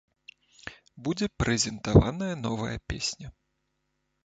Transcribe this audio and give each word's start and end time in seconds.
Будзе 1.07 1.27
прэзентаваная 1.43 2.31
новая 2.47 2.75
песня. 2.89 3.27